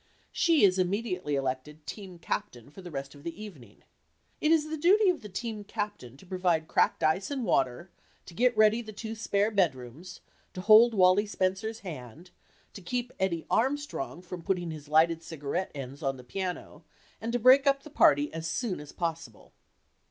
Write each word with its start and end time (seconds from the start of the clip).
She 0.31 0.63
is 0.63 0.79
immediately 0.79 1.35
elected 1.35 1.85
"team 1.85 2.17
captain" 2.17 2.71
for 2.71 2.81
the 2.81 2.89
rest 2.89 3.13
of 3.13 3.21
the 3.21 3.39
evening. 3.39 3.83
It 4.39 4.51
is 4.51 4.67
the 4.71 4.75
duty 4.75 5.11
of 5.11 5.21
the 5.21 5.29
"team 5.29 5.63
captain" 5.63 6.17
to 6.17 6.25
provide 6.25 6.67
cracked 6.67 7.03
ice 7.03 7.29
and 7.29 7.45
water, 7.45 7.91
to 8.25 8.33
get 8.33 8.57
ready 8.57 8.81
the 8.81 8.93
two 8.93 9.13
spare 9.13 9.51
bedrooms, 9.51 10.21
to 10.55 10.61
hold 10.61 10.95
Wallie 10.95 11.27
Spencer's 11.27 11.81
hand, 11.81 12.31
to 12.73 12.81
keep 12.81 13.13
Eddie 13.19 13.45
Armstrong 13.51 14.23
from 14.23 14.41
putting 14.41 14.71
his 14.71 14.87
lighted 14.87 15.21
cigaret 15.21 15.69
ends 15.75 16.01
on 16.01 16.17
the 16.17 16.23
piano, 16.23 16.83
and 17.21 17.31
to 17.31 17.37
break 17.37 17.67
up 17.67 17.83
the 17.83 17.91
party 17.91 18.33
as 18.33 18.47
soon 18.47 18.79
as 18.79 18.91
possible. 18.91 19.53